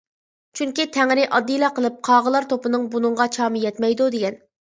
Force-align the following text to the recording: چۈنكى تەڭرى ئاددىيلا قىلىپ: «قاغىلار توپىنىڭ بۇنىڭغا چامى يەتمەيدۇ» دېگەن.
چۈنكى 0.59 0.85
تەڭرى 0.95 1.25
ئاددىيلا 1.25 1.69
قىلىپ: 1.75 1.99
«قاغىلار 2.09 2.49
توپىنىڭ 2.55 2.89
بۇنىڭغا 2.97 3.29
چامى 3.37 3.63
يەتمەيدۇ» 3.69 4.11
دېگەن. 4.19 4.43